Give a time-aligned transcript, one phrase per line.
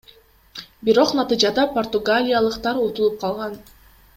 [0.87, 3.59] Бирок натыйжада португалиялыктар утулуп калган.